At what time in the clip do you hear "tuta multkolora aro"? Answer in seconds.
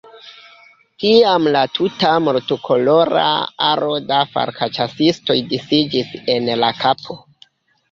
1.79-3.93